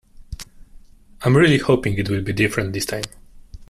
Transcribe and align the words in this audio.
I'm 1.21 1.37
really 1.37 1.59
hoping 1.59 1.95
it 1.99 2.09
will 2.09 2.23
be 2.23 2.33
different 2.33 2.73
this 2.73 2.87
time. 2.87 3.03